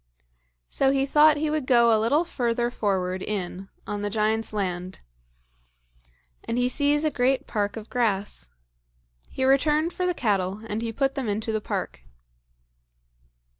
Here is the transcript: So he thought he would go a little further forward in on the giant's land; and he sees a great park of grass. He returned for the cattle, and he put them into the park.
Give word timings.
So 0.67 0.89
he 0.89 1.05
thought 1.05 1.37
he 1.37 1.51
would 1.51 1.67
go 1.67 1.95
a 1.95 2.01
little 2.01 2.25
further 2.25 2.71
forward 2.71 3.21
in 3.21 3.69
on 3.85 4.01
the 4.01 4.09
giant's 4.09 4.51
land; 4.51 5.01
and 6.43 6.57
he 6.57 6.67
sees 6.67 7.05
a 7.05 7.11
great 7.11 7.45
park 7.45 7.77
of 7.77 7.87
grass. 7.87 8.49
He 9.29 9.45
returned 9.45 9.93
for 9.93 10.07
the 10.07 10.15
cattle, 10.15 10.61
and 10.67 10.81
he 10.81 10.91
put 10.91 11.13
them 11.13 11.29
into 11.29 11.51
the 11.51 11.61
park. 11.61 12.01